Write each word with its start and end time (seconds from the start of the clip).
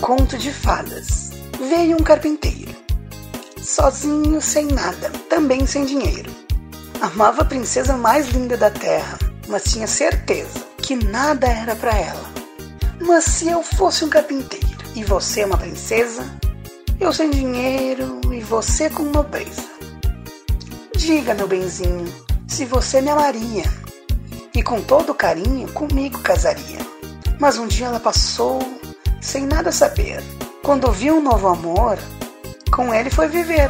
conto 0.00 0.38
de 0.38 0.52
fadas. 0.52 1.30
Veio 1.68 1.96
um 1.96 2.02
carpinteiro. 2.02 2.74
Sozinho, 3.62 4.40
sem 4.40 4.66
nada, 4.66 5.10
também 5.28 5.66
sem 5.66 5.84
dinheiro. 5.84 6.30
Amava 7.00 7.42
a 7.42 7.44
princesa 7.44 7.96
mais 7.96 8.28
linda 8.28 8.56
da 8.56 8.70
terra, 8.70 9.18
mas 9.46 9.64
tinha 9.64 9.86
certeza 9.86 10.58
que 10.78 10.96
nada 10.96 11.46
era 11.46 11.76
para 11.76 11.94
ela. 11.94 12.30
Mas 13.00 13.24
se 13.24 13.48
eu 13.48 13.62
fosse 13.62 14.04
um 14.04 14.08
carpinteiro 14.08 14.66
e 14.94 15.04
você 15.04 15.44
uma 15.44 15.56
princesa, 15.56 16.24
eu 16.98 17.12
sem 17.12 17.30
dinheiro 17.30 18.20
e 18.32 18.40
você 18.40 18.88
com 18.90 19.04
nobreza. 19.04 19.68
Diga, 20.96 21.34
meu 21.34 21.46
benzinho, 21.46 22.12
se 22.48 22.64
você 22.64 23.00
me 23.00 23.10
amaria 23.10 23.64
e 24.54 24.62
com 24.62 24.82
todo 24.82 25.14
carinho 25.14 25.70
comigo 25.72 26.18
casaria. 26.20 26.78
Mas 27.38 27.56
um 27.56 27.66
dia 27.66 27.86
ela 27.86 28.00
passou 28.00 28.58
sem 29.20 29.46
nada 29.46 29.70
saber. 29.70 30.22
Quando 30.62 30.90
viu 30.92 31.16
um 31.16 31.22
novo 31.22 31.48
amor, 31.48 31.98
com 32.70 32.94
ele 32.94 33.10
foi 33.10 33.28
viver. 33.28 33.68